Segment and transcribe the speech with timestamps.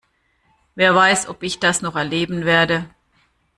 [0.73, 2.89] Wer weiß, ob ich das noch erleben werde?